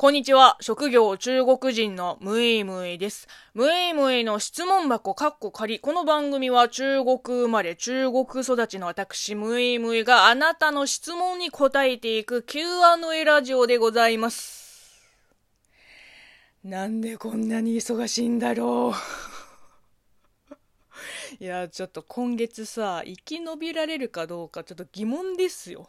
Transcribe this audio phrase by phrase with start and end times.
[0.00, 0.56] こんにちは。
[0.60, 3.26] 職業中国人のムイムイです。
[3.52, 5.80] ムイムイの質問箱カッコ仮。
[5.80, 15.02] この番組は中国生まれ、中国育ちの私、ムイムイがあなたの質問に答えていく Q&A ラジオでございます。
[16.62, 18.94] なんでこんなに忙しいんだろ
[21.40, 21.42] う。
[21.42, 25.88] いや、ちょっと今月さ、生き延びられるかどうかちょっと疑問ですよ。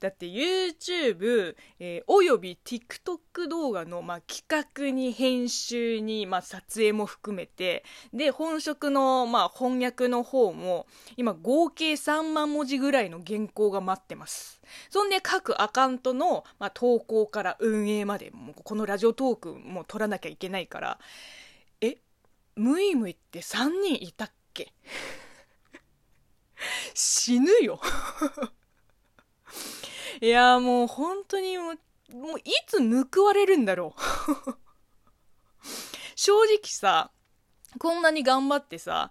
[0.00, 14.60] だって YouTube、えー、および TikTok 動画の、まあ、企画に編集に、まあ、撮影も含めて、で、本職の、まあ、翻訳の方も、今合計3万文字ぐらいの原稿が待ってます。
[14.90, 21.00] そんで各アカウントの、まあ、投稿から運営まで、もこのラジオトークも取らなきゃいけないから、
[21.80, 21.98] え、
[22.54, 24.72] ムイムイって3人いたっけ？
[26.94, 27.80] 死ぬよ
[30.20, 32.78] いや、もう本当にもう、もういつ
[33.12, 34.58] 報われるんだろう。
[36.16, 37.10] 正直さ、
[37.78, 39.10] こんなに頑張ってさ、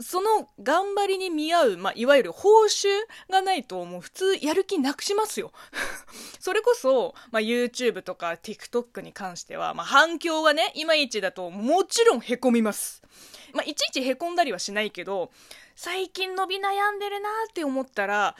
[0.00, 2.86] その頑張りに見合う、まあ、いわゆる報酬
[3.28, 5.52] がないと、もう普通やる気なくしますよ。
[6.38, 13.02] それこそ、まあ、YouTube とか TikTok に関しては、まあ、反響がね、いまいちだともちろん凹みます。
[13.52, 15.32] まあ、いちいち凹んだりはしないけど、
[15.74, 18.36] 最近伸び悩んでるなって思ったら、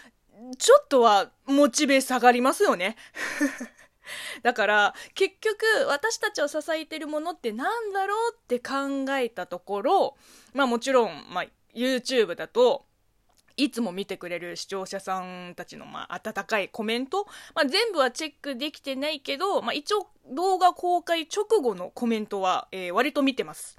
[0.58, 2.97] ちょっとはモチベ下がりますよね。
[4.42, 10.17] だから結局私たちを支えてるものって何だろうって考えたところ
[10.55, 12.86] まあもちろん、まあ、YouTube だと
[13.58, 23.77] いつも見てくれる視聴者さんたちの、まあ、温かいコメント、まあ、全部はチェックできてないけど、まあ、一応動画公開直後のコメントは、えー、割と見てます。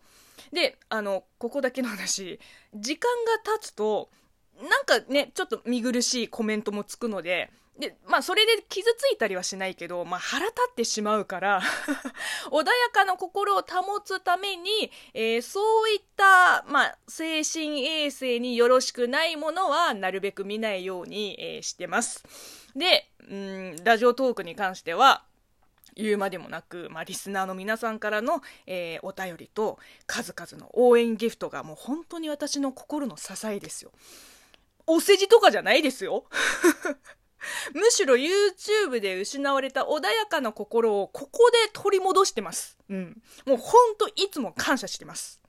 [0.52, 2.40] で、あの、ここだけの話、
[2.76, 4.10] 時間が経つと、
[4.62, 11.62] なんかね、ちょっと見苦しいコメントもつくので、で、まあ、それで傷ついたりはしないけど、まあ、腹立ってしまうから
[12.52, 22.24] 穏やかな心を保つために、えー、そういった、まあ、精神衛生によろしくないものは、なるべく見ないように、えー、してます。
[22.76, 25.24] で、うん、ラジオトークに関しては、
[25.96, 33.92] 言うまでもなく、まあ、リスナーの皆さんからの、えー、お便りと数々の応援ギフトがもう本当に私の心の支えですよ。
[34.90, 36.26] お世辞とかじゃないですよ。
[37.74, 42.78] むしろ YouTube で失われた穏やかな心をここで取り戻してます。
[42.90, 43.22] うん。
[43.46, 45.40] もうほんといつも感謝してます。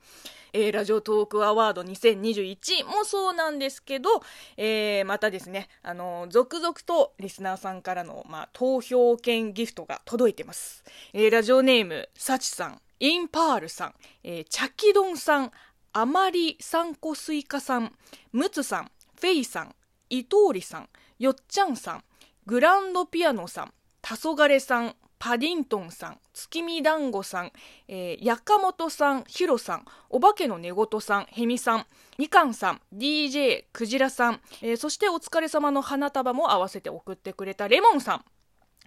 [0.52, 4.22] えー、ラジオトークアワード2021もそうなんですけど、
[4.56, 10.84] えー、またですね、あの、続々とリスナーさんからの、まあ、投票券ギフトが届いてます。
[11.12, 15.52] えー、ラジオネーム、サチさん、インパールさん、えー、チャキドンさん、
[15.92, 17.92] あまりさんこすいかさん、
[18.32, 18.90] ムツさん、
[19.20, 19.74] フェイさん、
[20.08, 20.88] 伊藤里さん、
[21.18, 22.04] よっちゃんさん、
[22.46, 27.52] グランドピアノさん、黄昏さん、パディントンさん、月見団子さん、
[27.86, 31.86] えー、やかもとさん、ひろさん、お化けの寝言さん、へみさん、
[32.16, 38.24] みかんさん、DJ クジラさん、えー、そしてお疲れ様の花束も合わせて送ってくれたレモンさん、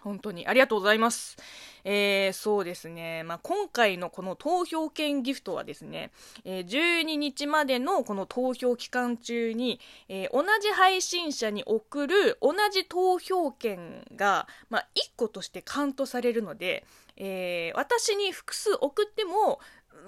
[0.04, 1.38] 本当にありがとうございます。
[1.86, 3.24] えー、そうですね。
[3.24, 6.12] まあ、今回のこの投票券ギフトはですね、
[6.44, 16.86] えー、12日までのこの投票期間中に、えー、同じ配信者に送る同じ投票券が、まあ、1個としてカウントされるので、
[17.16, 19.60] えー、私に複数送っても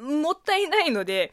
[0.02, 1.32] もったいないので、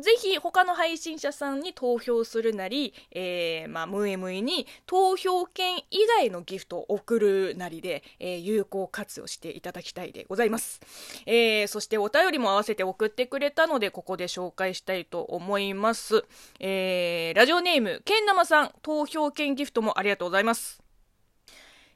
[0.00, 10.80] ぜひ他の配信者さんに投票するなり、えー、まあ、ムエムイに投票券以外のギフトを送るなりで、えー、有効活用していただきたいでございます。
[11.26, 16.24] えー、そしてお便りも合わせて送ってくれたので、ここで紹介したいと思います。
[16.60, 20.82] えー、ラジオネーム、けんなまさん、投票券ギフトもありがとうございます。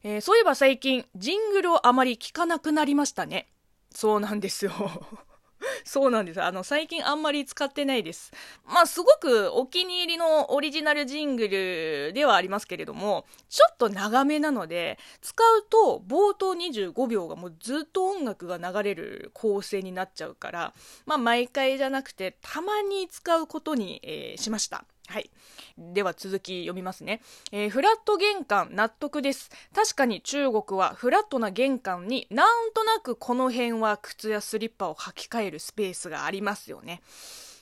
[0.02, 3.48] えー、そういえば最近、ジングルをあまり聞かなくなりましたね。
[3.92, 4.72] そうなんですよ。
[5.84, 6.42] そうなんです。
[6.42, 8.32] あの、最近あんまり使ってないです。
[8.64, 20.74] まあ、すごくお気に入りのオリジナルジングルではありますけれども、ちょっと長めなので、使うと冒頭25秒がもうずっと音楽が流れる構成になっちゃうから、
[21.04, 24.84] まあ、毎回じゃなくて、たまに使うことに、えー、しました。
[25.08, 25.30] はい。
[25.78, 27.20] では続き読みますね、
[27.52, 29.50] えー、フラット玄関納得です。
[29.74, 37.02] 確かに中国はフラットな玄関になんとなくこの辺は靴やスリッパを履き替えるスペースがありますよね。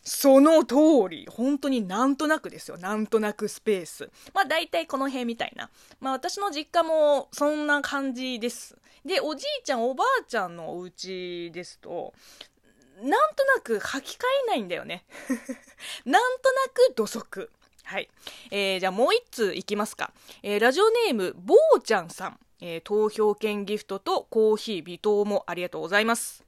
[0.05, 0.77] その通
[1.09, 1.27] り。
[1.31, 2.77] 本当になんとなくですよ。
[2.77, 4.11] なんとなくスペース。
[4.35, 5.71] まあ大体この辺みたいな。
[5.99, 8.77] まあ私の実家もそんな感じです。
[9.05, 12.13] で、おじいちゃんおばあちゃんのお家ですと、
[13.03, 15.05] なんとなく履き替えないんだよね。
[16.05, 17.51] なんとなく土足。
[17.85, 18.09] はい。
[18.51, 20.13] えー、じゃあもう一通いきますか。
[20.43, 22.39] えー、ラジオネーム、ぼうちゃんさん。
[22.61, 26.45] えー、投票券ギフトとコーヒー微糖もありがとうございます。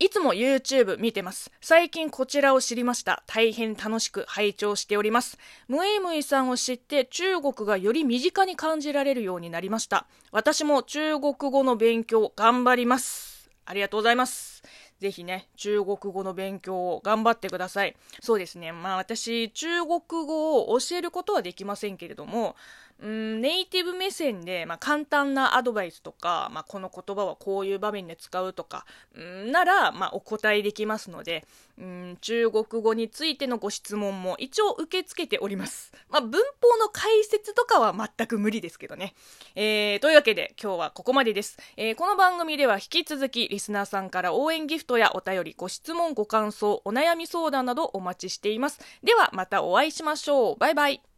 [0.00, 1.52] いつも YouTube 見てます。
[1.60, 3.22] 最近こちらを知りました。
[3.26, 5.38] 大変楽しく拝聴しております。
[5.68, 10.06] ムイムイさんを知って中国がより身近に感じられるようになりました。
[10.32, 13.48] 私も中国語の勉強頑張ります。
[13.66, 14.62] ありがとうございます。
[15.04, 17.94] ぜひね、中国語の勉強を頑張ってください。
[18.22, 18.72] そうですね。
[18.72, 22.56] まあ私、中国語を教えることはできませんけれども、
[23.00, 31.44] うん、ネイティブ目線で、まあ、簡単なアドバイスとか、まあ、この言葉はこういう場面で使うとか、うん、なら、まあ、お答えできますので、
[31.78, 35.92] うん、中国語についてのご質問も一応受け付けております。
[36.08, 39.14] まあ、文法の解説とかは全く無理ですけどね。
[39.54, 41.58] えー、というわけで今日はここまでです。
[41.76, 48.80] えー、この番組では引き続きリスナーさんから応援ギフトやお便り、ご質問、ご感想、お悩み相談などお待ちしています。
[49.02, 50.56] ではまたお会いしましょう。
[50.56, 51.13] バイバイ。